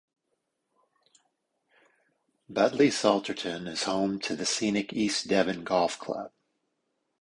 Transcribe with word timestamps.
Budleigh 2.51 2.89
Salterton 2.91 3.67
is 3.67 3.83
home 3.83 4.19
to 4.21 4.35
the 4.35 4.47
scenic 4.47 4.91
East 4.93 5.27
Devon 5.27 5.63
Golf 5.63 5.99
Club. 5.99 6.31